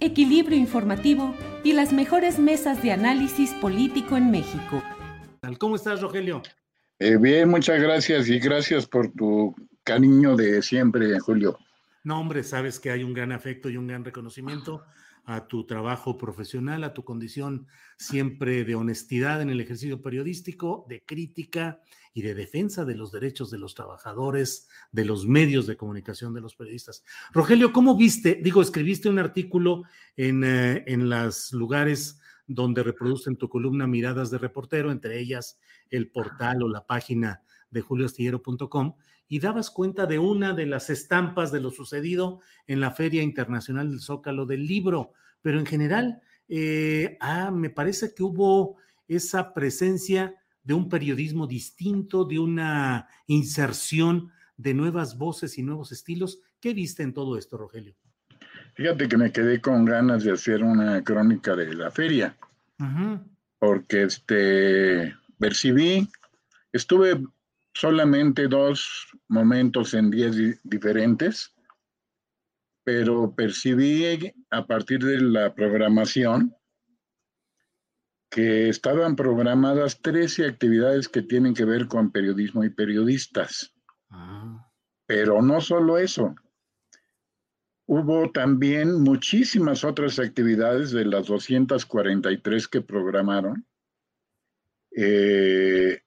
equilibrio 0.00 0.58
informativo 0.58 1.34
y 1.62 1.72
las 1.72 1.92
mejores 1.92 2.38
mesas 2.38 2.82
de 2.82 2.92
análisis 2.92 3.52
político 3.54 4.16
en 4.16 4.30
México. 4.30 4.82
¿Cómo 5.58 5.76
estás, 5.76 6.00
Rogelio? 6.00 6.42
Eh, 6.98 7.16
bien, 7.16 7.48
muchas 7.48 7.80
gracias 7.80 8.28
y 8.28 8.38
gracias 8.38 8.86
por 8.86 9.10
tu 9.12 9.54
cariño 9.84 10.36
de 10.36 10.62
siempre, 10.62 11.18
Julio. 11.18 11.58
No, 12.04 12.18
hombre, 12.20 12.42
sabes 12.42 12.80
que 12.80 12.90
hay 12.90 13.04
un 13.04 13.14
gran 13.14 13.32
afecto 13.32 13.68
y 13.68 13.76
un 13.76 13.86
gran 13.86 14.04
reconocimiento 14.04 14.84
a 15.24 15.46
tu 15.46 15.66
trabajo 15.66 16.16
profesional, 16.16 16.84
a 16.84 16.94
tu 16.94 17.04
condición 17.04 17.66
siempre 17.96 18.64
de 18.64 18.74
honestidad 18.74 19.42
en 19.42 19.50
el 19.50 19.60
ejercicio 19.60 20.02
periodístico, 20.02 20.86
de 20.88 21.04
crítica 21.04 21.80
y 22.12 22.22
de 22.22 22.34
defensa 22.34 22.84
de 22.84 22.96
los 22.96 23.12
derechos 23.12 23.50
de 23.50 23.58
los 23.58 23.74
trabajadores, 23.74 24.68
de 24.90 25.04
los 25.04 25.26
medios 25.26 25.66
de 25.66 25.76
comunicación, 25.76 26.34
de 26.34 26.40
los 26.40 26.56
periodistas. 26.56 27.04
Rogelio, 27.32 27.72
¿cómo 27.72 27.96
viste? 27.96 28.40
Digo, 28.42 28.62
escribiste 28.62 29.08
un 29.08 29.18
artículo 29.18 29.84
en, 30.16 30.42
eh, 30.44 30.84
en 30.86 31.08
los 31.08 31.52
lugares 31.52 32.20
donde 32.46 32.82
reproducen 32.82 33.36
tu 33.36 33.48
columna 33.48 33.86
Miradas 33.86 34.30
de 34.30 34.38
Reportero, 34.38 34.90
entre 34.90 35.20
ellas 35.20 35.60
el 35.88 36.10
portal 36.10 36.62
o 36.62 36.68
la 36.68 36.84
página 36.84 37.42
de 37.70 37.80
julioastillero.com, 37.80 38.96
y 39.30 39.38
dabas 39.38 39.70
cuenta 39.70 40.06
de 40.06 40.18
una 40.18 40.54
de 40.54 40.66
las 40.66 40.90
estampas 40.90 41.52
de 41.52 41.60
lo 41.60 41.70
sucedido 41.70 42.40
en 42.66 42.80
la 42.80 42.90
Feria 42.90 43.22
Internacional 43.22 43.88
del 43.88 44.00
Zócalo 44.00 44.44
del 44.44 44.66
Libro, 44.66 45.12
pero 45.40 45.60
en 45.60 45.66
general, 45.66 46.20
eh, 46.48 47.16
ah, 47.20 47.52
me 47.52 47.70
parece 47.70 48.12
que 48.12 48.24
hubo 48.24 48.76
esa 49.06 49.54
presencia 49.54 50.34
de 50.64 50.74
un 50.74 50.88
periodismo 50.88 51.46
distinto, 51.46 52.24
de 52.24 52.40
una 52.40 53.08
inserción 53.28 54.32
de 54.56 54.74
nuevas 54.74 55.16
voces 55.16 55.56
y 55.58 55.62
nuevos 55.62 55.92
estilos. 55.92 56.40
¿Qué 56.58 56.74
viste 56.74 57.04
en 57.04 57.14
todo 57.14 57.38
esto, 57.38 57.56
Rogelio? 57.56 57.94
Fíjate 58.74 59.08
que 59.08 59.16
me 59.16 59.30
quedé 59.30 59.60
con 59.60 59.84
ganas 59.84 60.24
de 60.24 60.32
hacer 60.32 60.64
una 60.64 61.04
crónica 61.04 61.54
de 61.54 61.72
la 61.72 61.92
feria, 61.92 62.36
porque 63.60 64.02
este, 64.02 65.14
percibí, 65.38 66.08
estuve 66.72 67.20
solamente 67.74 68.48
dos 68.48 69.08
momentos 69.28 69.94
en 69.94 70.10
días 70.10 70.36
diferentes, 70.62 71.54
pero 72.84 73.34
percibí 73.34 74.32
a 74.50 74.66
partir 74.66 75.00
de 75.00 75.20
la 75.20 75.54
programación 75.54 76.54
que 78.30 78.68
estaban 78.68 79.16
programadas 79.16 80.00
13 80.00 80.46
actividades 80.46 81.08
que 81.08 81.22
tienen 81.22 81.52
que 81.52 81.64
ver 81.64 81.88
con 81.88 82.12
periodismo 82.12 82.64
y 82.64 82.70
periodistas. 82.70 83.74
Ah. 84.08 84.66
Pero 85.06 85.42
no 85.42 85.60
solo 85.60 85.98
eso. 85.98 86.34
Hubo 87.86 88.30
también 88.30 89.02
muchísimas 89.02 89.82
otras 89.82 90.20
actividades 90.20 90.92
de 90.92 91.04
las 91.04 91.26
243 91.26 92.68
que 92.68 92.80
programaron. 92.82 93.66
Eh, 94.96 96.00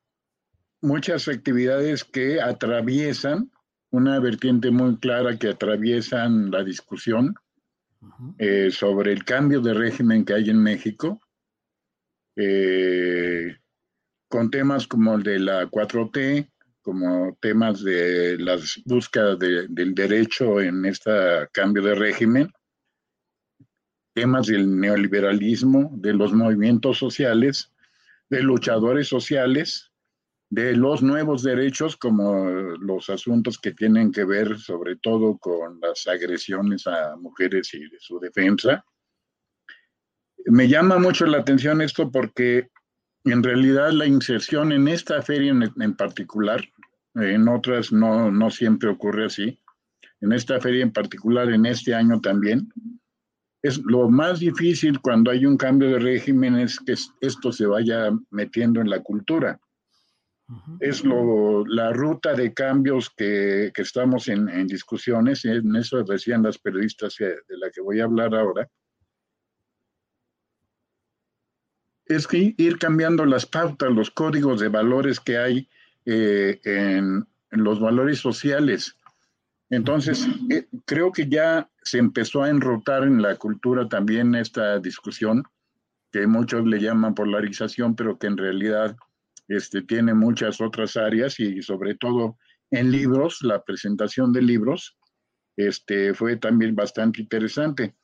muchas 0.84 1.28
actividades 1.28 2.04
que 2.04 2.42
atraviesan 2.42 3.50
una 3.90 4.20
vertiente 4.20 4.70
muy 4.70 4.98
clara 4.98 5.38
que 5.38 5.50
atraviesan 5.50 6.52
la 6.52 6.64
discusión 6.64 7.36
eh, 8.38 8.70
sobre 8.70 9.14
el 9.14 9.24
cambio 9.24 9.62
de 9.62 9.74
régimen 9.74 10.26
que 10.26 10.34
hay 10.34 10.50
en 10.50 10.62
México 10.62 11.22
eh, 12.36 13.56
con 14.28 14.50
temas 14.50 14.88
como 14.88 15.16
el 15.16 15.24
de 15.24 15.40
la 15.40 15.68
4T, 15.68 16.52
como 16.82 17.38
temas 17.40 17.84
de 17.84 18.38
las 18.40 18.82
búsquedas 18.86 19.38
del 19.40 19.94
derecho 19.94 20.60
en 20.60 20.86
este 20.86 21.12
cambio 21.52 21.84
de 21.84 21.96
régimen, 21.96 22.52
temas 24.14 24.48
del 24.48 24.80
neoliberalismo, 24.80 25.92
de 25.94 26.14
los 26.14 26.34
movimientos 26.34 26.98
sociales, 26.98 27.72
de 28.30 28.42
luchadores 28.42 29.08
sociales, 29.08 29.93
de 30.54 30.76
los 30.76 31.02
nuevos 31.02 31.42
derechos, 31.42 31.98
como 31.98 32.48
los 32.80 33.10
asuntos 33.10 33.58
que 33.58 33.72
tienen 33.72 34.12
que 34.12 34.24
ver 34.24 34.60
sobre 34.60 34.98
todo 34.98 35.36
con 35.40 35.80
las 35.82 36.06
agresiones 36.06 36.86
a 36.86 37.16
mujeres 37.16 37.74
y 37.74 37.90
su 37.98 38.20
defensa, 38.20 38.86
me 40.46 40.68
llama 40.68 41.00
mucho 41.00 41.26
la 41.26 41.40
atención 41.40 41.82
esto 41.82 42.12
porque 42.12 42.70
en 43.24 43.42
realidad 43.42 43.94
la 43.94 44.06
inserción 44.06 44.72
en 44.72 44.88
esta 44.88 45.24
feria 45.24 45.52
en, 45.52 45.96
particular, 45.96 46.64
en 47.16 47.48
otras 47.48 47.92
no, 47.92 48.30
no 48.30 48.52
siempre 48.52 48.90
ocurre 48.90 49.26
así, 49.26 49.60
en 50.22 50.34
esta 50.34 50.62
feria 50.62 50.84
en 50.84 50.94
particular, 50.94 51.50
en 51.52 51.66
este 51.66 51.96
año 51.96 52.22
también, 52.22 52.72
es 53.64 53.80
lo 53.86 54.08
más 54.08 54.40
difícil 54.40 55.00
cuando 55.02 55.32
hay 55.32 55.48
un 55.48 55.58
cambio 55.58 55.90
de 55.90 56.00
régimen 56.00 56.60
es 56.60 56.80
que 56.80 56.94
esto 57.22 57.52
se 57.52 57.66
vaya 57.66 58.12
metiendo 58.30 58.82
en 58.82 58.92
la 58.92 59.02
cultura. 59.02 59.60
Es 60.80 61.04
lo, 61.04 61.66
la 61.66 61.94
ruta 61.94 62.34
de 62.34 62.54
cambios 62.54 63.10
que, 63.16 63.72
que 63.74 63.82
estamos 63.82 64.28
en, 64.28 64.50
en, 64.50 64.68
discusiones, 64.68 65.46
en 65.46 65.76
eso 65.76 66.04
decían 66.04 66.44
las 66.44 66.58
periodistas 66.58 67.16
de 67.18 67.58
la 67.58 67.70
que 67.72 67.82
voy 67.82 68.00
a 68.00 68.06
hablar 68.06 68.36
ahora, 68.36 68.68
es 72.06 72.28
que 72.28 72.54
ir 72.58 72.78
cambiando 72.78 73.26
las 73.26 73.46
pautas, 73.46 73.92
los 73.92 74.12
códigos 74.12 74.60
de 74.60 74.68
valores 74.68 75.20
que 75.20 75.38
hay 75.38 75.70
eh, 76.06 76.60
en, 76.64 77.26
los 77.52 77.80
valores 77.80 78.18
sociales. 78.20 78.98
Entonces, 79.70 80.28
eh, 80.50 80.68
creo 80.86 81.12
que 81.12 81.30
ya 81.30 81.70
se 81.84 82.00
empezó 82.00 82.42
a 82.42 82.50
enrotar 82.50 83.04
en 83.04 83.22
la 83.22 83.36
cultura 83.36 83.88
también 83.88 84.34
esta 84.34 84.80
discusión, 84.80 85.44
que 86.12 86.26
muchos 86.26 86.66
le 86.66 86.80
llaman 86.80 87.14
polarización, 87.14 87.96
pero 87.96 88.18
que 88.18 88.28
en 88.28 88.38
realidad 88.38 88.96
este, 89.56 89.82
tiene 89.82 90.14
muchas 90.14 90.62
otras 90.62 90.98
áreas 90.98 91.40
y 91.40 91.62
sobre 91.62 91.96
todo 91.96 92.38
en 92.72 92.92
libros, 92.92 93.40
la 93.42 93.64
presentación 93.64 94.34
de 94.34 94.42
libros 94.42 94.98
este, 95.56 96.14
fue 96.14 96.38
también 96.38 96.76
bastante 96.76 97.22
interesante. 97.22 97.96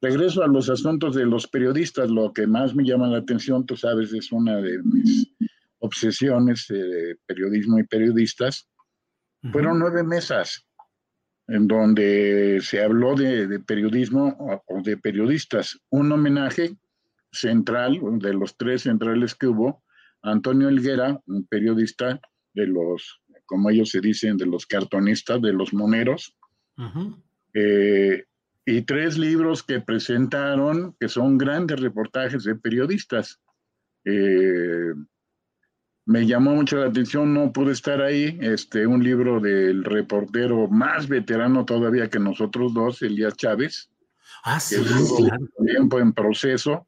Regreso 0.00 0.42
a 0.42 0.48
los 0.48 0.68
asuntos 0.68 1.14
de 1.14 1.26
los 1.26 1.46
periodistas, 1.46 2.10
lo 2.10 2.32
que 2.32 2.46
más 2.46 2.74
me 2.74 2.84
llama 2.84 3.08
la 3.08 3.18
atención, 3.18 3.66
tú 3.66 3.76
sabes, 3.76 4.12
es 4.12 4.32
una 4.32 4.56
de 4.56 4.80
mis 4.82 5.32
obsesiones 5.78 6.66
de 6.68 7.16
periodismo 7.26 7.78
y 7.78 7.84
periodistas. 7.84 8.68
Fueron 9.50 9.78
nueve 9.78 10.04
mesas 10.04 10.66
en 11.48 11.66
donde 11.66 12.60
se 12.62 12.82
habló 12.82 13.14
de, 13.14 13.60
periodismo 13.60 14.36
o, 14.66 14.82
de 14.82 14.96
periodistas. 14.96 15.78
Un 15.90 16.12
homenaje 16.12 16.76
central, 17.32 18.00
de 18.18 18.34
los 18.34 18.56
tres 18.56 18.82
centrales 18.82 19.34
que 19.34 19.48
hubo, 19.48 19.82
Antonio 20.22 20.68
Elguera, 20.68 21.20
un 21.26 21.46
periodista 21.46 22.20
de 22.54 22.66
los, 22.66 23.20
como 23.46 23.70
ellos 23.70 23.90
se 23.90 24.00
dicen, 24.00 24.36
de 24.36 24.46
los 24.46 24.66
cartonistas, 24.66 25.40
de 25.42 25.52
los 25.52 25.72
moneros 25.74 26.36
y 28.64 28.82
tres 28.82 29.18
libros 29.18 29.62
que 29.62 29.80
presentaron 29.80 30.94
que 30.98 31.08
son 31.08 31.38
grandes 31.38 31.80
reportajes 31.80 32.44
de 32.44 32.54
periodistas. 32.54 33.40
Eh, 34.04 34.94
me 36.04 36.26
llamó 36.26 36.54
mucho 36.54 36.78
la 36.78 36.86
atención, 36.86 37.32
no 37.32 37.52
pude 37.52 37.72
estar 37.72 38.00
ahí, 38.02 38.36
este, 38.40 38.86
un 38.86 39.04
libro 39.04 39.40
del 39.40 39.84
reportero 39.84 40.68
más 40.68 41.08
veterano 41.08 41.64
todavía 41.64 42.08
que 42.10 42.18
nosotros 42.18 42.74
dos, 42.74 43.02
Elías 43.02 43.36
Chávez. 43.36 43.88
Ah, 44.44 44.58
sí, 44.58 44.76
tiempo 45.64 46.00
en 46.00 46.12
proceso. 46.12 46.86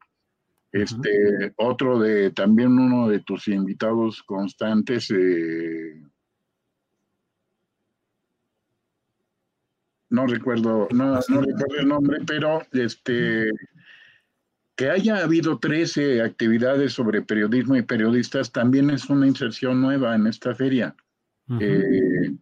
Este, 0.75 1.53
otro 1.55 2.00
de 2.00 2.32
también 2.32 2.76
uno 2.76 3.09
de 3.09 3.21
tus 3.21 3.47
invitados 3.47 4.25
constantes, 4.25 5.09
eh, 5.12 6.03
no 10.11 10.26
recuerdo, 10.26 10.88
no, 10.91 11.21
no 11.29 11.41
recuerdo 11.43 11.76
el 11.79 11.87
nombre, 11.87 12.19
pero 12.26 12.62
este 12.73 13.53
que 14.75 14.91
haya 14.91 15.23
habido 15.23 15.61
13 15.61 16.23
actividades 16.23 16.93
sobre 16.93 17.23
periodismo 17.23 17.77
y 17.77 17.82
periodistas 17.82 18.50
también 18.50 18.91
es 18.91 19.09
una 19.09 19.29
inserción 19.29 19.81
nueva 19.81 20.17
en 20.17 20.27
esta 20.27 20.56
feria. 20.56 20.97
Eh, 21.61 22.35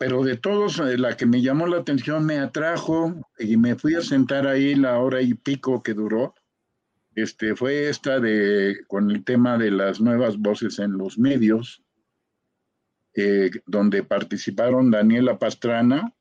pero 0.00 0.24
de 0.24 0.38
todos, 0.38 0.78
eh, 0.78 0.96
la 0.96 1.14
que 1.14 1.26
me 1.26 1.42
llamó 1.42 1.66
la 1.66 1.76
atención, 1.76 2.24
me 2.24 2.38
atrajo 2.38 3.14
y 3.38 3.58
me 3.58 3.74
fui 3.76 3.96
a 3.96 4.00
sentar 4.00 4.46
ahí 4.46 4.74
la 4.74 4.98
hora 4.98 5.20
y 5.20 5.34
pico 5.34 5.82
que 5.82 5.92
duró. 5.92 6.34
Este, 7.14 7.54
fue 7.54 7.90
esta 7.90 8.18
de, 8.18 8.78
con 8.88 9.10
el 9.10 9.22
tema 9.24 9.58
de 9.58 9.70
las 9.70 10.00
nuevas 10.00 10.38
voces 10.38 10.78
en 10.78 10.96
los 10.96 11.18
medios, 11.18 11.82
eh, 13.14 13.50
donde 13.66 14.02
participaron 14.02 14.90
Daniela 14.90 15.38
Pastrana, 15.38 16.14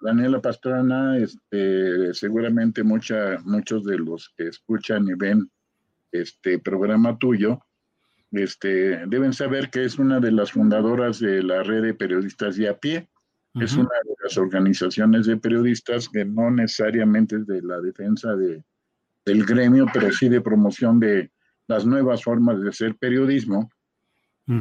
Daniela 0.00 0.42
Pastrana, 0.42 1.18
este, 1.18 2.12
seguramente 2.14 2.82
mucha, 2.82 3.38
muchos 3.44 3.84
de 3.84 3.96
los 3.96 4.28
que 4.36 4.48
escuchan 4.48 5.06
y 5.06 5.14
ven 5.14 5.48
este 6.10 6.58
programa 6.58 7.16
tuyo, 7.16 7.60
este, 8.32 9.06
deben 9.06 9.32
saber 9.32 9.70
que 9.70 9.84
es 9.84 9.98
una 9.98 10.20
de 10.20 10.32
las 10.32 10.52
fundadoras 10.52 11.18
de 11.18 11.42
la 11.42 11.62
red 11.62 11.82
de 11.82 11.94
periodistas 11.94 12.56
de 12.56 12.68
a 12.68 12.78
pie. 12.78 13.08
Es 13.54 13.74
una 13.74 13.88
de 14.04 14.14
las 14.22 14.38
organizaciones 14.38 15.26
de 15.26 15.36
periodistas 15.36 16.08
que 16.08 16.24
no 16.24 16.52
necesariamente 16.52 17.34
es 17.34 17.46
de 17.48 17.60
la 17.62 17.80
defensa 17.80 18.36
de, 18.36 18.62
del 19.24 19.44
gremio, 19.44 19.86
pero 19.92 20.12
sí 20.12 20.28
de 20.28 20.40
promoción 20.40 21.00
de 21.00 21.32
las 21.66 21.84
nuevas 21.84 22.22
formas 22.22 22.60
de 22.60 22.68
hacer 22.68 22.94
periodismo. 22.96 23.70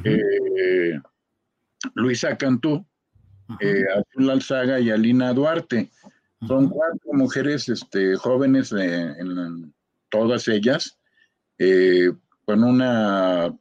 Eh, 0.04 1.00
Luisa 1.95 2.38
Cantú, 2.38 2.86
eh, 3.60 3.83
Azul 3.95 4.30
Alzaga 4.30 4.80
y 4.80 4.89
Alina 4.89 5.33
Duarte. 5.33 5.92
Son 6.48 6.69
cuatro 6.69 7.13
mujeres 7.13 7.68
este, 7.69 8.16
jóvenes, 8.16 8.71
en, 8.71 9.74
todas 10.10 10.48
ellas, 10.48 10.98
eh, 11.57 12.12
con 12.50 12.63
una 12.63 13.56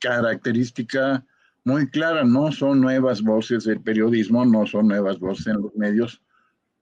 característica 0.00 1.24
muy 1.62 1.88
clara, 1.90 2.24
no 2.24 2.50
son 2.50 2.80
nuevas 2.80 3.22
voces 3.22 3.62
del 3.62 3.80
periodismo, 3.80 4.44
no 4.44 4.66
son 4.66 4.88
nuevas 4.88 5.20
voces 5.20 5.46
en 5.46 5.62
los 5.62 5.76
medios, 5.76 6.20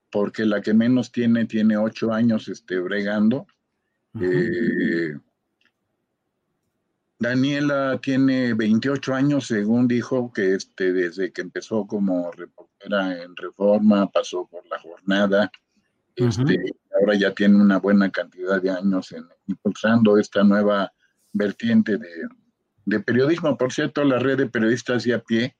porque 0.09 0.43
la 0.43 0.59
que 0.59 0.73
menos 0.73 1.11
tiene, 1.11 1.45
tiene 1.45 1.77
ocho 1.77 2.11
años 2.11 2.47
este, 2.47 2.79
bregando. 2.79 3.45
Daniela 7.19 7.99
tiene 8.01 8.55
28 8.55 9.13
años, 9.13 9.45
según 9.45 9.87
dijo, 9.87 10.33
que 10.33 10.55
este, 10.55 10.93
desde 10.93 11.31
que 11.31 11.41
empezó 11.41 11.85
como 11.85 12.31
reportera 12.31 13.21
en 13.21 13.35
Reforma, 13.35 14.09
pasó 14.09 14.47
por 14.47 14.65
la 14.65 14.79
jornada, 14.79 15.51
este, 16.17 16.73
ahora 16.99 17.15
ya 17.15 17.33
tiene 17.33 17.55
una 17.55 17.77
buena 17.77 18.09
cantidad 18.09 18.61
de 18.61 18.71
años 18.71 19.11
en, 19.11 19.25
impulsando 19.47 20.17
esta 20.17 20.43
nueva 20.43 20.91
vertiente 21.31 21.97
de, 21.97 22.99
periodismo. 23.01 23.57
Por 23.57 23.71
cierto, 23.71 24.03
la 24.03 24.19
red 24.19 24.37
de 24.37 24.47
periodistas 24.47 25.03
de 25.03 25.13
a 25.13 25.19
pie 25.19 25.55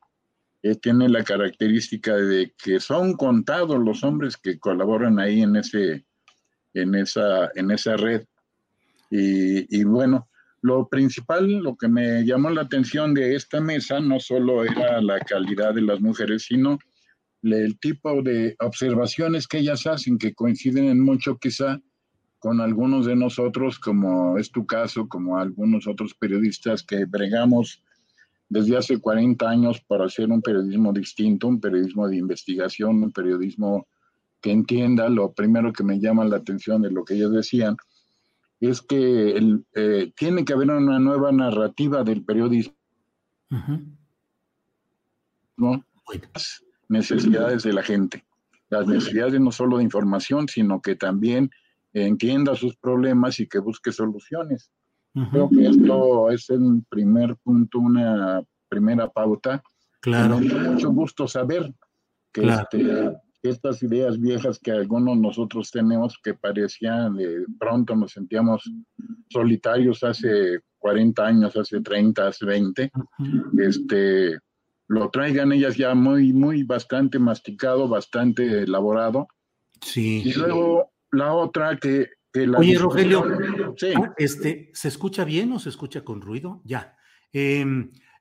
eh, 0.63 0.75
tiene 0.75 1.07
la 1.09 1.23
característica 1.23 2.15
de 2.15 2.53
que 2.61 2.79
son 2.79 3.13
contados 3.13 3.79
los 3.79 4.03
hombres 4.03 4.37
que 4.37 4.59
colaboran 4.59 5.19
ahí 5.19 5.41
en, 5.41 5.55
ese, 5.55 6.05
en, 6.73 6.95
esa, 6.95 7.49
en 7.55 7.71
esa 7.71 7.95
red. 7.95 8.25
y 9.09 9.83
bueno, 9.83 10.27
lo 10.61 10.87
principal, 10.87 11.47
lo 11.47 11.75
que 11.75 11.87
me 11.87 12.25
llamó 12.25 12.49
la 12.49 12.61
atención 12.61 13.13
de 13.13 13.35
esta 13.35 13.61
mesa 13.61 13.99
no 13.99 14.19
solo 14.19 14.63
era 14.63 15.01
la 15.01 15.19
calidad 15.19 15.73
de 15.73 15.81
las 15.81 16.01
mujeres, 16.01 16.43
sino 16.43 16.79
el 17.43 17.79
tipo 17.79 18.21
de 18.21 18.55
observaciones 18.59 19.47
que 19.47 19.59
ellas 19.59 19.85
hacen, 19.87 20.17
que 20.17 20.33
coinciden 20.33 20.85
en 20.85 20.99
mucho 20.99 21.37
quizá 21.37 21.79
con 22.39 22.61
algunos 22.61 23.05
de 23.05 23.15
nosotros, 23.15 23.79
como 23.79 24.37
es 24.37 24.51
tu 24.51 24.65
caso, 24.65 25.07
como 25.07 25.37
algunos 25.37 25.87
otros 25.87 26.13
periodistas 26.13 26.83
que 26.83 27.05
bregamos 27.05 27.83
desde 28.49 28.77
hace 28.77 28.99
40 28.99 29.49
años 29.49 29.81
para 29.81 30.05
hacer 30.05 30.29
un 30.29 30.41
periodismo 30.41 30.93
distinto, 30.93 31.47
un 31.47 31.59
periodismo 31.59 32.07
de 32.07 32.17
investigación, 32.17 33.03
un 33.03 33.11
periodismo 33.11 33.87
que 34.41 34.51
entienda. 34.51 35.09
Lo 35.09 35.33
primero 35.33 35.73
que 35.73 35.83
me 35.83 35.99
llama 35.99 36.25
la 36.25 36.37
atención 36.37 36.81
de 36.81 36.91
lo 36.91 37.03
que 37.03 37.15
ellos 37.15 37.31
decían 37.31 37.75
es 38.59 38.81
que 38.81 39.39
eh, 39.75 40.11
tiene 40.15 40.45
que 40.45 40.53
haber 40.53 40.71
una 40.71 40.99
nueva 40.99 41.31
narrativa 41.31 42.03
del 42.03 42.23
periodismo. 42.23 42.75
¿no? 45.57 45.83
Necesidades 46.89 47.63
de 47.63 47.73
la 47.73 47.83
gente, 47.83 48.25
las 48.69 48.87
necesidades 48.87 49.39
no 49.39 49.51
solo 49.51 49.77
de 49.77 49.83
información, 49.83 50.47
sino 50.47 50.81
que 50.81 50.95
también 50.95 51.49
entienda 51.93 52.55
sus 52.55 52.75
problemas 52.75 53.39
y 53.39 53.47
que 53.47 53.59
busque 53.59 53.91
soluciones. 53.91 54.71
Creo 55.31 55.49
que 55.49 55.67
esto 55.67 56.29
es 56.29 56.49
el 56.51 56.83
primer 56.89 57.35
punto, 57.37 57.79
una 57.79 58.43
primera 58.69 59.09
pauta. 59.09 59.63
Claro. 59.99 60.39
Me 60.39 60.69
mucho 60.69 60.91
gusto 60.91 61.27
saber 61.27 61.73
que 62.31 62.47
este, 62.47 63.17
estas 63.41 63.81
ideas 63.81 64.19
viejas 64.19 64.59
que 64.59 64.71
algunos 64.71 65.17
nosotros 65.17 65.71
tenemos 65.71 66.19
que 66.23 66.35
parecían 66.35 67.15
de 67.15 67.45
pronto 67.59 67.95
nos 67.95 68.11
sentíamos 68.11 68.71
solitarios 69.29 70.03
hace 70.03 70.59
40 70.77 71.25
años, 71.25 71.57
hace 71.57 71.81
30, 71.81 72.27
hace 72.27 72.45
20, 72.45 72.91
este, 73.59 74.37
lo 74.87 75.09
traigan 75.09 75.51
ellas 75.51 75.77
ya 75.77 75.93
muy, 75.95 76.33
muy 76.33 76.63
bastante 76.63 77.19
masticado, 77.19 77.87
bastante 77.87 78.63
elaborado. 78.63 79.27
Sí. 79.81 80.23
Y 80.25 80.33
luego 80.33 80.91
la 81.11 81.33
otra 81.33 81.77
que... 81.77 82.09
la 82.33 82.59
Oye, 82.59 82.77
Rogelio, 82.77 83.25
ah, 83.95 84.13
este, 84.17 84.71
¿se 84.73 84.87
escucha 84.87 85.23
bien 85.23 85.51
o 85.51 85.59
se 85.59 85.69
escucha 85.69 86.03
con 86.03 86.21
ruido? 86.21 86.61
Ya. 86.63 86.95
Eh, 87.33 87.65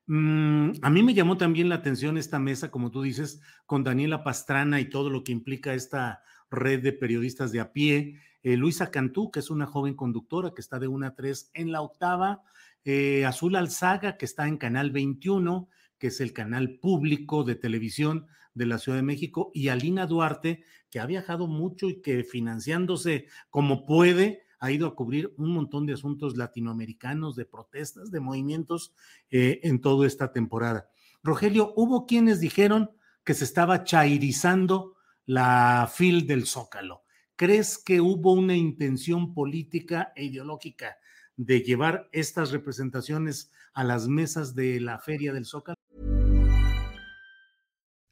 Mm, 0.06 0.70
a 0.82 0.90
mí 0.90 1.02
me 1.02 1.14
llamó 1.14 1.36
también 1.36 1.68
la 1.68 1.76
atención 1.76 2.16
esta 2.16 2.38
mesa, 2.38 2.70
como 2.70 2.90
tú 2.90 3.02
dices, 3.02 3.40
con 3.66 3.82
Daniela 3.82 4.22
Pastrana 4.22 4.80
y 4.80 4.88
todo 4.88 5.10
lo 5.10 5.24
que 5.24 5.32
implica 5.32 5.74
esta 5.74 6.22
red 6.50 6.82
de 6.82 6.92
periodistas 6.92 7.50
de 7.52 7.60
a 7.60 7.72
pie. 7.72 8.20
Eh, 8.42 8.56
Luisa 8.56 8.90
Cantú, 8.92 9.30
que 9.32 9.40
es 9.40 9.50
una 9.50 9.66
joven 9.66 9.94
conductora 9.94 10.52
que 10.54 10.60
está 10.60 10.78
de 10.78 10.86
1 10.86 11.06
a 11.06 11.14
3 11.14 11.50
en 11.54 11.72
la 11.72 11.82
octava. 11.82 12.42
Eh, 12.84 13.26
Azul 13.26 13.56
Alzaga, 13.56 14.16
que 14.16 14.26
está 14.26 14.46
en 14.46 14.58
Canal 14.58 14.92
21, 14.92 15.68
que 15.98 16.08
es 16.08 16.20
el 16.20 16.32
canal 16.32 16.78
público 16.78 17.44
de 17.44 17.54
televisión 17.54 18.26
de 18.54 18.66
la 18.66 18.78
Ciudad 18.78 18.98
de 18.98 19.02
México. 19.02 19.50
Y 19.54 19.68
Alina 19.68 20.06
Duarte, 20.06 20.64
que 20.90 21.00
ha 21.00 21.06
viajado 21.06 21.46
mucho 21.46 21.88
y 21.88 22.00
que 22.00 22.24
financiándose 22.24 23.26
como 23.50 23.86
puede, 23.86 24.46
ha 24.58 24.70
ido 24.70 24.86
a 24.86 24.94
cubrir 24.94 25.32
un 25.36 25.52
montón 25.52 25.86
de 25.86 25.92
asuntos 25.92 26.36
latinoamericanos, 26.36 27.36
de 27.36 27.44
protestas, 27.44 28.10
de 28.10 28.20
movimientos 28.20 28.94
eh, 29.30 29.60
en 29.62 29.80
toda 29.80 30.06
esta 30.06 30.32
temporada. 30.32 30.88
Rogelio, 31.22 31.72
hubo 31.76 32.06
quienes 32.06 32.40
dijeron 32.40 32.90
que 33.24 33.34
se 33.34 33.44
estaba 33.44 33.84
chairizando 33.84 34.94
la 35.26 35.90
fil 35.92 36.26
del 36.26 36.46
Zócalo. 36.46 37.02
¿Crees 37.34 37.76
que 37.78 38.00
hubo 38.00 38.32
una 38.32 38.56
intención 38.56 39.34
política 39.34 40.12
e 40.16 40.24
ideológica 40.24 40.96
de 41.36 41.60
llevar 41.60 42.08
estas 42.12 42.50
representaciones 42.50 43.50
a 43.74 43.84
las 43.84 44.08
mesas 44.08 44.54
de 44.54 44.80
la 44.80 44.98
Feria 44.98 45.34
del 45.34 45.44
Zócalo? 45.44 45.75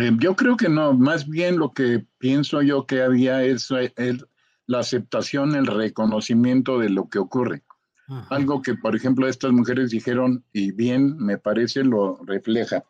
Eh, 0.00 0.12
yo 0.18 0.34
creo 0.34 0.56
que 0.56 0.68
no, 0.68 0.94
más 0.94 1.28
bien 1.28 1.58
lo 1.58 1.72
que 1.72 2.04
pienso 2.18 2.62
yo 2.62 2.86
que 2.86 3.02
había 3.02 3.44
es, 3.44 3.70
es 3.70 4.26
la 4.66 4.80
aceptación, 4.80 5.54
el 5.54 5.66
reconocimiento 5.66 6.78
de 6.78 6.90
lo 6.90 7.08
que 7.08 7.18
ocurre. 7.18 7.62
Ajá. 8.08 8.34
Algo 8.34 8.62
que, 8.62 8.74
por 8.74 8.96
ejemplo, 8.96 9.28
estas 9.28 9.52
mujeres 9.52 9.90
dijeron, 9.90 10.44
y 10.52 10.72
bien 10.72 11.16
me 11.18 11.38
parece 11.38 11.84
lo 11.84 12.18
refleja, 12.24 12.84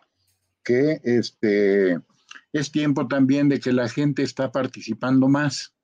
que 0.63 1.01
este, 1.05 2.01
es 2.53 2.73
tiempo 2.73 3.07
también 3.07 3.49
de 3.49 3.61
que 3.61 3.73
la 3.73 3.89
gente 3.89 4.23
está 4.23 4.51
participando 4.51 5.29
más. 5.29 5.75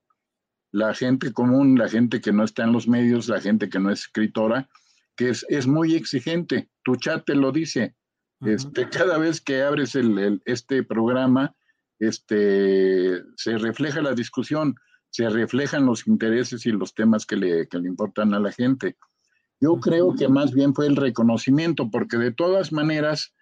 La 0.71 0.95
gente 0.95 1.33
común, 1.33 1.79
la 1.79 1.89
gente 1.89 2.21
que 2.21 2.33
no 2.33 2.45
está 2.45 2.65
en 2.65 2.73
los 2.73 2.89
medios, 2.89 3.29
la 3.29 3.41
gente 3.41 3.69
que 3.69 3.79
no 3.79 3.91
es 3.91 4.01
escritora, 4.01 4.69
que 5.15 5.29
es, 5.29 5.45
es 5.51 5.67
muy 5.67 5.95
exigente. 5.95 6.71
Tu 6.83 6.97
chat 6.97 7.25
te 7.27 7.35
lo 7.35 7.53
dice. 7.53 7.95
Este, 8.45 8.89
cada 8.89 9.19
vez 9.19 9.41
que 9.41 9.63
abres 9.63 9.95
el, 9.95 10.19
el, 10.19 10.43
este 10.45 10.83
programa, 10.83 11.55
este, 11.99 13.23
se 13.37 13.59
refleja 13.59 14.03
la 14.03 14.15
discusión, 14.15 14.75
se 15.11 15.29
reflejan 15.29 15.87
los 15.87 16.07
intereses 16.07 16.67
y 16.67 16.73
los 16.73 16.95
temas 16.95 17.27
que 17.27 17.37
le, 17.37 17.69
que 17.69 17.79
le 17.79 17.89
importan 17.89 18.35
a 18.35 18.41
la 18.41 18.51
gente. 18.51 18.97
Yo 19.61 19.77
creo 19.77 20.15
que 20.15 20.29
más 20.29 20.53
bien 20.53 20.75
fue 20.75 20.89
el 20.89 20.97
reconocimiento, 20.97 21.91
porque 21.91 22.17
de 22.17 22.33
todas 22.33 22.73
maneras 22.73 23.33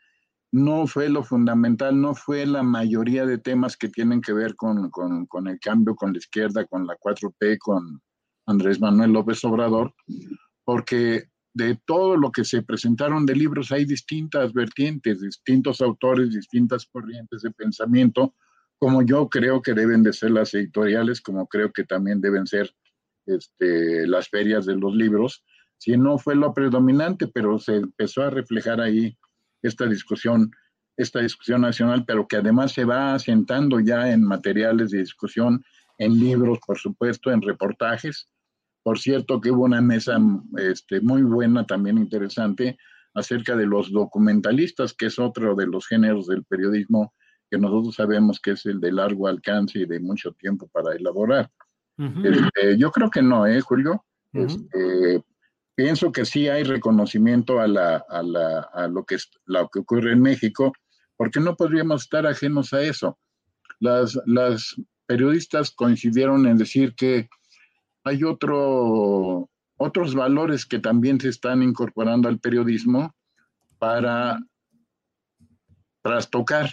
no 0.52 0.86
fue 0.86 1.08
lo 1.08 1.22
fundamental, 1.22 1.98
no 1.98 2.14
fue 2.14 2.44
la 2.44 2.62
mayoría 2.62 3.24
de 3.24 3.38
temas 3.38 3.76
que 3.76 3.88
tienen 3.88 4.20
que 4.20 4.32
ver 4.32 4.56
con, 4.56 4.90
con, 4.90 5.26
con 5.26 5.46
el 5.48 5.58
cambio, 5.60 5.94
con 5.94 6.12
la 6.12 6.18
izquierda, 6.18 6.66
con 6.66 6.86
la 6.86 6.96
4P, 6.96 7.56
con 7.58 8.02
Andrés 8.46 8.80
Manuel 8.80 9.12
López 9.12 9.42
Obrador, 9.44 9.94
porque 10.64 11.30
de 11.52 11.78
todo 11.84 12.16
lo 12.16 12.30
que 12.30 12.44
se 12.44 12.62
presentaron 12.62 13.26
de 13.26 13.34
libros 13.34 13.72
hay 13.72 13.84
distintas 13.84 14.52
vertientes, 14.52 15.20
distintos 15.20 15.80
autores, 15.80 16.30
distintas 16.30 16.86
corrientes 16.86 17.42
de 17.42 17.50
pensamiento, 17.50 18.34
como 18.78 19.02
yo 19.02 19.28
creo 19.28 19.60
que 19.60 19.74
deben 19.74 20.02
de 20.02 20.12
ser 20.12 20.30
las 20.30 20.54
editoriales, 20.54 21.20
como 21.20 21.46
creo 21.46 21.72
que 21.72 21.84
también 21.84 22.20
deben 22.20 22.46
ser 22.46 22.72
este, 23.26 24.06
las 24.06 24.28
ferias 24.28 24.64
de 24.66 24.76
los 24.76 24.94
libros, 24.94 25.44
si 25.76 25.96
no 25.96 26.18
fue 26.18 26.34
lo 26.34 26.52
predominante, 26.52 27.26
pero 27.26 27.58
se 27.58 27.76
empezó 27.76 28.22
a 28.22 28.30
reflejar 28.30 28.80
ahí 28.80 29.16
esta 29.62 29.86
discusión, 29.86 30.50
esta 30.96 31.20
discusión 31.20 31.62
nacional, 31.62 32.04
pero 32.06 32.28
que 32.28 32.36
además 32.36 32.72
se 32.72 32.84
va 32.84 33.14
asentando 33.14 33.80
ya 33.80 34.10
en 34.12 34.22
materiales 34.22 34.90
de 34.90 34.98
discusión, 34.98 35.64
en 35.96 36.18
libros, 36.18 36.58
por 36.66 36.78
supuesto, 36.78 37.30
en 37.30 37.42
reportajes. 37.42 38.28
Por 38.82 38.98
cierto, 38.98 39.40
que 39.40 39.50
hubo 39.50 39.64
una 39.64 39.80
mesa 39.80 40.18
este, 40.56 41.00
muy 41.00 41.22
buena, 41.22 41.66
también 41.66 41.98
interesante, 41.98 42.78
acerca 43.14 43.56
de 43.56 43.66
los 43.66 43.90
documentalistas, 43.92 44.94
que 44.94 45.06
es 45.06 45.18
otro 45.18 45.54
de 45.54 45.66
los 45.66 45.86
géneros 45.86 46.26
del 46.26 46.44
periodismo 46.44 47.12
que 47.50 47.58
nosotros 47.58 47.96
sabemos 47.96 48.40
que 48.40 48.52
es 48.52 48.64
el 48.66 48.80
de 48.80 48.92
largo 48.92 49.26
alcance 49.26 49.80
y 49.80 49.86
de 49.86 49.98
mucho 49.98 50.32
tiempo 50.32 50.68
para 50.68 50.94
elaborar. 50.94 51.50
Uh 51.98 52.04
-huh. 52.04 52.46
este, 52.46 52.78
yo 52.78 52.90
creo 52.92 53.10
que 53.10 53.22
no, 53.22 53.46
¿eh, 53.46 53.60
Julio? 53.60 54.04
Uh 54.32 54.38
-huh. 54.38 54.46
este, 54.46 55.24
pienso 55.74 56.12
que 56.12 56.24
sí 56.24 56.48
hay 56.48 56.62
reconocimiento 56.62 57.58
a, 57.58 57.66
la, 57.66 58.04
a, 58.08 58.22
la, 58.22 58.60
a 58.72 58.86
lo, 58.86 59.04
que, 59.04 59.16
lo 59.46 59.68
que 59.68 59.80
ocurre 59.80 60.12
en 60.12 60.22
México, 60.22 60.72
porque 61.16 61.40
no 61.40 61.56
podríamos 61.56 62.02
estar 62.02 62.26
ajenos 62.26 62.72
a 62.72 62.82
eso. 62.82 63.18
Las, 63.80 64.18
las 64.26 64.76
periodistas 65.06 65.72
coincidieron 65.72 66.46
en 66.46 66.56
decir 66.56 66.94
que 66.94 67.28
hay 68.04 68.24
otro, 68.24 69.48
otros 69.76 70.14
valores 70.14 70.66
que 70.66 70.78
también 70.78 71.20
se 71.20 71.28
están 71.28 71.62
incorporando 71.62 72.28
al 72.28 72.38
periodismo 72.38 73.14
para 73.78 74.38
trastocar 76.02 76.70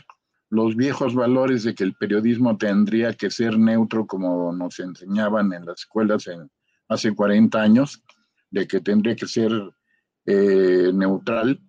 los 0.50 0.76
viejos 0.76 1.14
valores 1.14 1.64
de 1.64 1.76
que 1.76 1.84
el 1.84 1.94
periodismo 1.94 2.58
tendría 2.58 3.14
que 3.14 3.30
ser 3.30 3.58
neutro 3.60 4.08
como 4.08 4.54
nos 4.54 4.80
enseñaban 4.80 5.52
en 5.54 5.66
las 5.66 5.82
escuelas 5.82 6.26
hace 6.88 7.14
40 7.14 7.62
años, 7.62 8.02
de 8.50 8.66
que 8.66 8.80
tendría 8.80 9.16
que 9.16 9.28
ser 9.28 9.52
eh, 10.26 10.92
neutral, 10.94 11.60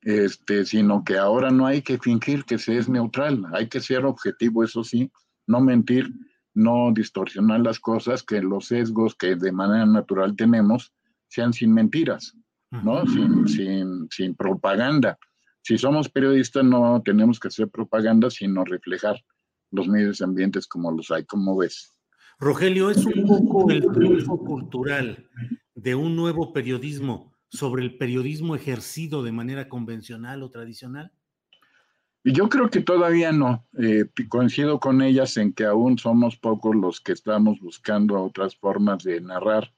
este, 0.00 0.64
sino 0.64 1.04
que 1.04 1.18
ahora 1.18 1.50
no 1.50 1.66
hay 1.66 1.82
que 1.82 1.98
fingir 1.98 2.44
que 2.44 2.58
se 2.58 2.78
es 2.78 2.88
neutral, 2.88 3.44
hay 3.52 3.68
que 3.68 3.80
ser 3.80 4.06
objetivo, 4.06 4.64
eso 4.64 4.82
sí, 4.82 5.10
no 5.46 5.60
mentir, 5.60 6.10
no 6.56 6.90
distorsionar 6.92 7.60
las 7.60 7.78
cosas, 7.78 8.22
que 8.22 8.40
los 8.40 8.66
sesgos 8.66 9.14
que 9.14 9.36
de 9.36 9.52
manera 9.52 9.86
natural 9.86 10.34
tenemos 10.34 10.92
sean 11.28 11.52
sin 11.52 11.72
mentiras, 11.72 12.34
¿no? 12.70 13.06
Sin, 13.06 13.46
sin, 13.46 14.08
sin 14.10 14.34
propaganda. 14.34 15.18
Si 15.62 15.76
somos 15.76 16.08
periodistas 16.08 16.64
no 16.64 17.02
tenemos 17.04 17.38
que 17.38 17.48
hacer 17.48 17.68
propaganda, 17.68 18.30
sino 18.30 18.64
reflejar 18.64 19.22
los 19.70 19.86
medios 19.86 20.22
ambientes 20.22 20.66
como 20.66 20.90
los 20.92 21.10
hay, 21.10 21.24
como 21.24 21.56
ves. 21.56 21.92
Rogelio, 22.38 22.90
es 22.90 23.04
un 23.04 23.26
poco 23.26 23.70
el 23.70 23.86
triunfo 23.92 24.38
cultural 24.38 25.28
de 25.74 25.94
un 25.94 26.16
nuevo 26.16 26.52
periodismo 26.52 27.34
sobre 27.50 27.82
el 27.82 27.98
periodismo 27.98 28.56
ejercido 28.56 29.22
de 29.22 29.32
manera 29.32 29.68
convencional 29.68 30.42
o 30.42 30.50
tradicional. 30.50 31.12
Yo 32.28 32.48
creo 32.48 32.68
que 32.70 32.80
todavía 32.80 33.30
no. 33.30 33.68
Eh, 33.78 34.06
coincido 34.28 34.80
con 34.80 35.00
ellas 35.00 35.36
en 35.36 35.52
que 35.52 35.64
aún 35.64 35.96
somos 35.96 36.36
pocos 36.36 36.74
los 36.74 37.00
que 37.00 37.12
estamos 37.12 37.60
buscando 37.60 38.20
otras 38.20 38.56
formas 38.56 39.04
de 39.04 39.20
narrar, 39.20 39.72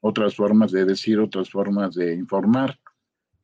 otras 0.00 0.34
formas 0.34 0.72
de 0.72 0.86
decir, 0.86 1.20
otras 1.20 1.50
formas 1.50 1.94
de 1.94 2.14
informar. 2.14 2.80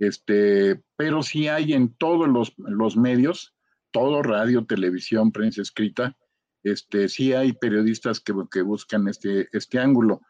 Este, 0.00 0.82
pero 0.96 1.22
sí 1.22 1.46
hay 1.46 1.74
en 1.74 1.94
todos 1.94 2.28
los, 2.28 2.52
los 2.56 2.96
medios, 2.96 3.54
todo 3.92 4.20
radio, 4.20 4.66
televisión, 4.66 5.30
prensa 5.30 5.62
escrita, 5.62 6.16
este, 6.64 7.08
sí 7.08 7.32
hay 7.32 7.52
periodistas 7.52 8.18
que, 8.18 8.34
que 8.50 8.62
buscan 8.62 9.06
este, 9.06 9.48
este 9.52 9.78
ángulo, 9.78 10.22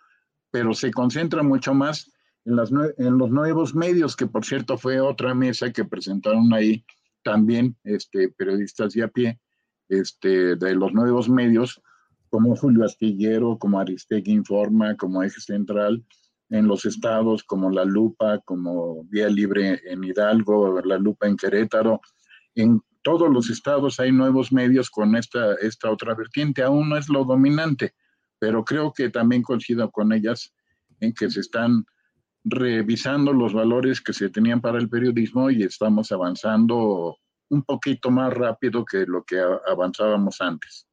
pero 0.50 0.74
se 0.74 0.90
concentra 0.90 1.42
mucho 1.42 1.72
más 1.72 2.12
en, 2.44 2.56
las, 2.56 2.70
en 2.70 3.16
los 3.16 3.30
nuevos 3.30 3.74
medios, 3.74 4.14
que 4.14 4.26
por 4.26 4.44
cierto 4.44 4.76
fue 4.76 5.00
otra 5.00 5.34
mesa 5.34 5.72
que 5.72 5.86
presentaron 5.86 6.52
ahí 6.52 6.84
también 7.22 7.76
este, 7.84 8.28
periodistas 8.30 8.92
de 8.92 9.02
a 9.02 9.08
pie 9.08 9.40
este, 9.88 10.56
de 10.56 10.74
los 10.74 10.92
nuevos 10.92 11.28
medios, 11.28 11.80
como 12.28 12.54
Julio 12.56 12.84
Astillero, 12.84 13.58
como 13.58 13.80
Aristegui 13.80 14.32
Informa, 14.32 14.96
como 14.96 15.22
Eje 15.22 15.40
Central, 15.40 16.04
en 16.48 16.66
los 16.66 16.84
estados, 16.84 17.44
como 17.44 17.70
La 17.70 17.84
Lupa, 17.84 18.38
como 18.44 19.04
Vía 19.04 19.28
Libre 19.28 19.80
en 19.84 20.02
Hidalgo, 20.04 20.80
La 20.82 20.98
Lupa 20.98 21.26
en 21.26 21.36
Querétaro. 21.36 22.00
En 22.54 22.80
todos 23.02 23.30
los 23.30 23.50
estados 23.50 24.00
hay 24.00 24.12
nuevos 24.12 24.52
medios 24.52 24.90
con 24.90 25.16
esta, 25.16 25.54
esta 25.54 25.90
otra 25.90 26.14
vertiente. 26.14 26.62
Aún 26.62 26.88
no 26.88 26.96
es 26.96 27.08
lo 27.08 27.24
dominante, 27.24 27.94
pero 28.38 28.64
creo 28.64 28.92
que 28.92 29.10
también 29.10 29.42
coincido 29.42 29.90
con 29.90 30.12
ellas 30.12 30.52
en 31.00 31.12
que 31.14 31.30
se 31.30 31.40
están 31.40 31.84
revisando 32.44 33.32
los 33.32 33.52
valores 33.52 34.00
que 34.00 34.12
se 34.12 34.30
tenían 34.30 34.60
para 34.60 34.78
el 34.78 34.88
periodismo 34.88 35.50
y 35.50 35.62
estamos 35.62 36.10
avanzando 36.12 37.16
un 37.50 37.62
poquito 37.62 38.10
más 38.10 38.32
rápido 38.32 38.84
que 38.84 39.04
lo 39.06 39.24
que 39.24 39.40
avanzábamos 39.68 40.40
antes. 40.40 40.86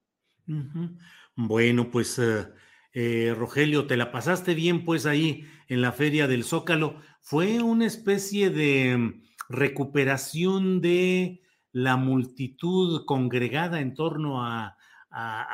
Bueno, 1.35 1.89
pues 1.91 2.17
uh, 2.19 2.47
eh, 2.93 3.33
Rogelio, 3.37 3.85
te 3.85 3.97
la 3.97 4.11
pasaste 4.11 4.55
bien 4.55 4.83
pues 4.83 5.05
ahí 5.05 5.45
en 5.67 5.81
la 5.81 5.91
feria 5.91 6.27
del 6.27 6.43
Zócalo. 6.43 6.99
Fue 7.21 7.61
una 7.61 7.85
especie 7.85 8.49
de 8.49 8.97
mm, 8.97 9.23
recuperación 9.49 10.81
de 10.81 11.41
la 11.71 11.95
multitud 11.95 13.05
congregada 13.05 13.81
en 13.81 13.93
torno 13.93 14.43
a 14.43 14.75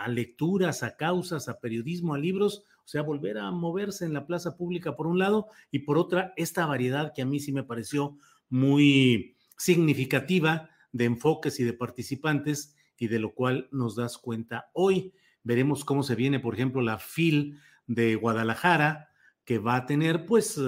lecturas, 0.08 0.84
a 0.84 0.96
causas, 0.96 1.48
a 1.48 1.60
periodismo, 1.60 2.14
a 2.14 2.18
libros 2.18 2.64
o 2.84 2.88
sea, 2.88 3.02
volver 3.02 3.38
a 3.38 3.50
moverse 3.52 4.06
en 4.06 4.14
la 4.14 4.26
plaza 4.26 4.58
pública 4.58 4.96
por 4.96 5.08
un 5.08 5.20
lado 5.20 5.48
y 5.72 5.80
por 5.80 5.98
otra, 5.98 6.34
esta 6.36 6.66
variedad 6.66 7.14
que 7.16 7.22
a 7.22 7.26
mí 7.26 7.40
sí 7.40 7.54
me 7.54 7.64
pareció 7.64 8.18
muy 8.50 9.38
significativa 9.58 10.70
de 10.92 11.06
enfoques 11.06 11.60
y 11.60 11.64
de 11.64 11.74
participantes 11.74 12.76
y 12.98 13.08
de 13.08 13.20
lo 13.20 13.34
cual 13.34 13.68
nos 13.72 13.96
das 13.96 14.18
cuenta 14.18 14.70
hoy. 14.74 15.14
Veremos 15.44 15.86
cómo 15.86 16.04
se 16.04 16.16
viene, 16.16 16.40
por 16.40 16.54
ejemplo, 16.54 16.82
la 16.82 17.00
FIL 17.00 17.60
de 17.88 18.16
Guadalajara, 18.16 19.10
que 19.46 19.60
va 19.60 19.76
a 19.76 19.86
tener 19.86 20.26
pues 20.26 20.60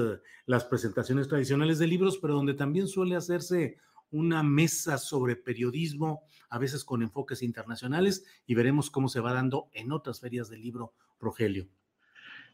las 0.45 0.65
presentaciones 0.65 1.27
tradicionales 1.27 1.79
de 1.79 1.88
libros, 1.88 2.17
pero 2.17 2.34
donde 2.34 2.53
también 2.53 2.88
suele 2.88 3.15
hacerse 3.15 3.77
una 4.12 4.43
mesa 4.43 4.98
sobre 4.98 5.36
periodismo, 5.36 6.24
a 6.50 6.60
veces 6.60 6.84
con 6.84 7.01
enfoques 7.01 7.41
internacionales, 7.41 8.25
y 8.45 8.55
veremos 8.55 8.89
cómo 8.89 9.10
se 9.10 9.19
va 9.19 9.34
dando 9.34 9.69
en 9.74 9.91
otras 9.91 10.19
ferias 10.19 10.50
del 10.50 10.62
libro, 10.62 10.93
Rogelio. 11.19 11.67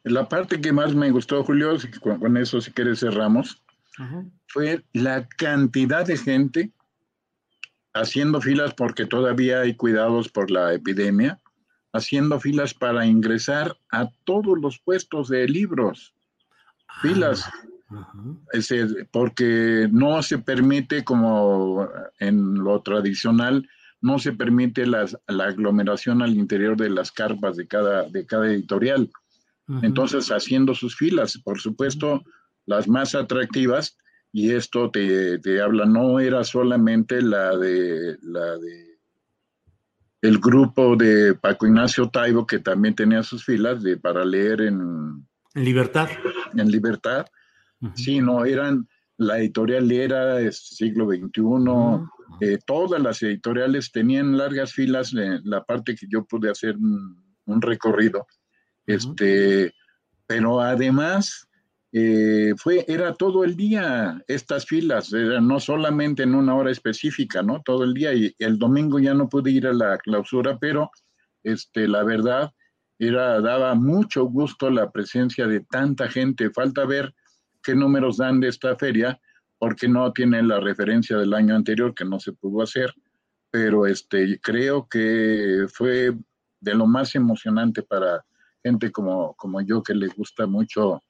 La 0.03 0.27
parte 0.27 0.61
que 0.61 0.71
más 0.71 0.95
me 0.95 1.11
gustó, 1.11 1.43
Julio, 1.43 1.77
con, 2.01 2.37
eso 2.37 2.61
si 2.61 2.71
quieres 2.71 2.99
cerramos, 2.99 3.61
fue 4.47 4.83
la 4.93 5.27
cantidad 5.27 6.05
de 6.05 6.17
gente 6.17 6.71
haciendo 7.93 8.41
filas 8.41 8.73
porque 8.73 9.05
todavía 9.05 9.61
hay 9.61 9.75
cuidados 9.75 10.29
por 10.29 10.49
la 10.49 10.73
epidemia, 10.73 11.39
haciendo 11.93 12.39
filas 12.39 12.73
para 12.73 13.05
ingresar 13.05 13.77
a 13.91 14.09
todos 14.23 14.57
los 14.59 14.79
puestos 14.79 15.27
de 15.27 15.47
libros. 15.47 16.13
Filas. 17.01 17.45
Ah, 17.45 18.13
porque 19.11 19.89
no 19.91 20.23
se 20.23 20.37
permite, 20.37 21.03
como 21.03 21.89
en 22.19 22.55
lo 22.55 22.81
tradicional, 22.81 23.67
no 23.99 24.17
se 24.17 24.31
permite 24.31 24.85
la 24.85 25.07
aglomeración 25.27 26.21
al 26.21 26.35
interior 26.35 26.77
de 26.77 26.89
las 26.89 27.11
carpas 27.11 27.57
de 27.57 27.67
cada, 27.67 28.03
de 28.09 28.25
cada 28.25 28.47
editorial. 28.47 29.11
Entonces, 29.81 30.29
haciendo 30.29 30.73
sus 30.73 30.95
filas, 30.95 31.37
por 31.43 31.59
supuesto, 31.59 32.23
las 32.65 32.87
más 32.87 33.15
atractivas, 33.15 33.97
y 34.33 34.51
esto 34.51 34.89
te, 34.91 35.39
te, 35.39 35.61
habla, 35.61 35.85
no 35.85 36.19
era 36.19 36.43
solamente 36.43 37.21
la 37.21 37.57
de 37.57 38.17
la 38.21 38.57
de 38.57 38.91
el 40.21 40.37
grupo 40.37 40.95
de 40.95 41.33
Paco 41.35 41.65
Ignacio 41.65 42.09
Taibo, 42.09 42.45
que 42.45 42.59
también 42.59 42.95
tenía 42.95 43.23
sus 43.23 43.43
filas 43.43 43.81
de 43.81 43.97
para 43.97 44.23
leer 44.23 44.61
en, 44.61 45.25
en 45.53 45.65
libertad. 45.65 46.09
En 46.55 46.71
libertad. 46.71 47.25
Sí, 47.95 48.19
no, 48.19 48.45
eran, 48.45 48.87
la 49.17 49.39
editorial 49.39 49.91
era 49.91 50.51
siglo 50.51 51.07
XXI, 51.07 52.05
eh, 52.41 52.59
todas 52.65 53.01
las 53.01 53.21
editoriales 53.23 53.91
tenían 53.91 54.37
largas 54.37 54.73
filas, 54.73 55.13
la 55.13 55.63
parte 55.63 55.95
que 55.95 56.05
yo 56.07 56.23
pude 56.25 56.49
hacer 56.49 56.75
un, 56.77 57.61
recorrido. 57.61 58.27
Este, 58.85 59.73
pero 60.25 60.61
además 60.61 61.47
eh, 61.93 62.53
fue, 62.57 62.85
era 62.87 63.13
todo 63.13 63.43
el 63.43 63.55
día 63.55 64.23
estas 64.27 64.65
filas, 64.65 65.11
no 65.11 65.59
solamente 65.59 66.23
en 66.23 66.35
una 66.35 66.55
hora 66.55 66.71
específica, 66.71 67.41
¿no? 67.41 67.61
Todo 67.63 67.83
el 67.83 67.93
día 67.93 68.13
y 68.13 68.33
el 68.39 68.57
domingo 68.57 68.99
ya 68.99 69.13
no 69.13 69.27
pude 69.27 69.51
ir 69.51 69.67
a 69.67 69.73
la 69.73 69.97
clausura, 69.97 70.57
pero 70.57 70.89
este, 71.43 71.87
la 71.87 72.03
verdad 72.03 72.51
era, 72.97 73.41
daba 73.41 73.75
mucho 73.75 74.25
gusto 74.25 74.69
la 74.69 74.91
presencia 74.91 75.47
de 75.47 75.61
tanta 75.61 76.07
gente. 76.07 76.49
Falta 76.51 76.85
ver 76.85 77.13
qué 77.61 77.75
números 77.75 78.17
dan 78.17 78.39
de 78.39 78.47
esta 78.47 78.75
feria, 78.77 79.19
porque 79.57 79.87
no 79.87 80.11
tiene 80.13 80.41
la 80.43 80.59
referencia 80.59 81.17
del 81.17 81.33
año 81.33 81.55
anterior 81.55 81.93
que 81.93 82.05
no 82.05 82.19
se 82.19 82.31
pudo 82.31 82.63
hacer, 82.63 82.93
pero 83.51 83.85
este, 83.85 84.39
creo 84.39 84.87
que 84.87 85.65
fue 85.71 86.15
de 86.61 86.73
lo 86.73 86.87
más 86.87 87.15
emocionante 87.15 87.83
para 87.83 88.23
gente 88.63 88.91
como, 88.91 89.33
como 89.35 89.61
yo 89.61 89.83
que 89.83 89.93
le 89.93 90.07
gusta 90.07 90.47
mucho 90.47 91.03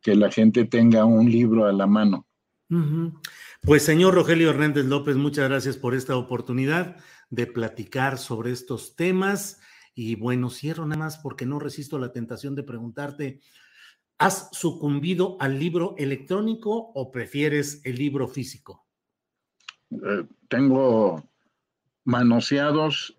que 0.00 0.14
la 0.16 0.30
gente 0.30 0.64
tenga 0.64 1.04
un 1.04 1.30
libro 1.30 1.66
a 1.66 1.72
la 1.72 1.86
mano. 1.86 2.26
Pues 3.60 3.82
señor 3.82 4.14
Rogelio 4.14 4.48
Hernández 4.48 4.86
López, 4.86 5.16
muchas 5.16 5.48
gracias 5.48 5.76
por 5.76 5.94
esta 5.94 6.16
oportunidad 6.16 6.96
de 7.28 7.46
platicar 7.46 8.18
sobre 8.18 8.50
estos 8.50 8.96
temas. 8.96 9.60
Y 9.94 10.16
bueno, 10.16 10.48
cierro 10.48 10.86
nada 10.86 10.98
más 10.98 11.18
porque 11.18 11.44
no 11.44 11.58
resisto 11.58 11.98
la 11.98 12.12
tentación 12.12 12.54
de 12.54 12.62
preguntarte, 12.62 13.40
¿has 14.16 14.48
sucumbido 14.52 15.36
al 15.38 15.58
libro 15.58 15.94
electrónico 15.98 16.92
o 16.94 17.12
prefieres 17.12 17.82
el 17.84 17.96
libro 17.96 18.26
físico? 18.26 18.86
Eh, 19.90 20.26
tengo 20.48 21.28
manoseados 22.04 23.18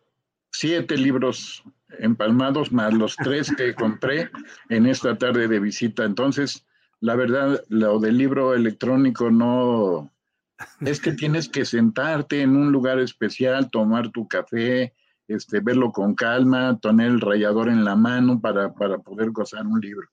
siete 0.51 0.97
libros 0.97 1.63
empalmados 1.99 2.71
más 2.71 2.93
los 2.93 3.15
tres 3.15 3.53
que 3.55 3.73
compré 3.75 4.29
en 4.69 4.85
esta 4.85 5.17
tarde 5.17 5.47
de 5.47 5.59
visita. 5.59 6.05
Entonces, 6.05 6.65
la 6.99 7.15
verdad, 7.15 7.63
lo 7.69 7.99
del 7.99 8.17
libro 8.17 8.53
electrónico 8.53 9.29
no, 9.29 10.11
es 10.81 10.99
que 10.99 11.11
tienes 11.11 11.49
que 11.49 11.65
sentarte 11.65 12.41
en 12.41 12.55
un 12.55 12.71
lugar 12.71 12.99
especial, 12.99 13.69
tomar 13.69 14.11
tu 14.11 14.27
café, 14.27 14.93
este, 15.27 15.59
verlo 15.59 15.91
con 15.91 16.15
calma, 16.15 16.79
tener 16.79 17.07
el 17.07 17.21
rayador 17.21 17.69
en 17.69 17.83
la 17.83 17.95
mano 17.95 18.39
para, 18.39 18.73
para 18.73 18.97
poder 18.99 19.31
gozar 19.31 19.65
un 19.65 19.79
libro. 19.79 20.07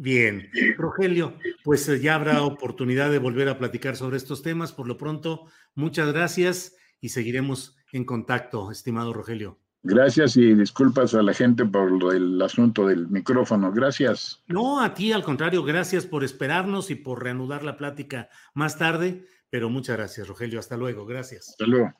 Bien, 0.00 0.48
Rogelio, 0.76 1.36
pues 1.64 1.88
eh, 1.88 1.98
ya 2.00 2.14
habrá 2.14 2.42
oportunidad 2.42 3.10
de 3.10 3.18
volver 3.18 3.48
a 3.48 3.58
platicar 3.58 3.96
sobre 3.96 4.16
estos 4.16 4.42
temas. 4.42 4.72
Por 4.72 4.86
lo 4.86 4.96
pronto, 4.96 5.46
muchas 5.74 6.12
gracias 6.12 6.76
y 7.00 7.08
seguiremos 7.08 7.76
en 7.92 8.04
contacto, 8.04 8.70
estimado 8.70 9.12
Rogelio. 9.12 9.58
Gracias 9.82 10.36
y 10.36 10.54
disculpas 10.54 11.14
a 11.14 11.22
la 11.22 11.32
gente 11.32 11.64
por 11.64 12.14
el 12.14 12.40
asunto 12.42 12.86
del 12.86 13.08
micrófono. 13.08 13.72
Gracias. 13.72 14.42
No, 14.48 14.80
a 14.80 14.92
ti 14.94 15.12
al 15.12 15.22
contrario, 15.22 15.62
gracias 15.62 16.04
por 16.04 16.24
esperarnos 16.24 16.90
y 16.90 16.96
por 16.96 17.22
reanudar 17.22 17.62
la 17.62 17.76
plática 17.76 18.28
más 18.54 18.76
tarde, 18.76 19.24
pero 19.50 19.70
muchas 19.70 19.96
gracias, 19.96 20.26
Rogelio. 20.26 20.58
Hasta 20.58 20.76
luego, 20.76 21.06
gracias. 21.06 21.50
Hasta 21.50 21.66
luego. 21.66 21.92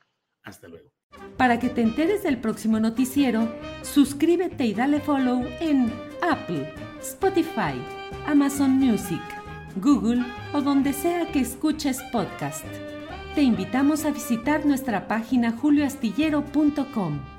Hasta 0.43 0.67
luego. 0.67 0.91
Para 1.37 1.59
que 1.59 1.69
te 1.69 1.81
enteres 1.81 2.23
del 2.23 2.39
próximo 2.39 2.79
noticiero, 2.79 3.49
suscríbete 3.81 4.65
y 4.65 4.73
dale 4.73 4.99
follow 4.99 5.43
en 5.59 5.91
Apple, 6.21 6.71
Spotify, 7.01 7.81
Amazon 8.27 8.71
Music, 8.71 9.21
Google 9.77 10.23
o 10.53 10.61
donde 10.61 10.93
sea 10.93 11.31
que 11.31 11.39
escuches 11.39 12.01
podcast. 12.11 12.65
Te 13.35 13.41
invitamos 13.41 14.05
a 14.05 14.11
visitar 14.11 14.65
nuestra 14.65 15.07
página 15.07 15.51
julioastillero.com. 15.53 17.38